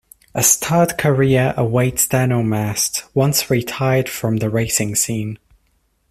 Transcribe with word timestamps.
A 0.33 0.41
stud 0.41 0.97
career 0.97 1.53
awaits 1.55 2.07
Dano-Mast 2.07 3.03
once 3.13 3.51
retired 3.51 4.09
from 4.09 4.37
the 4.37 4.49
racing 4.49 4.95
scene. 4.95 5.37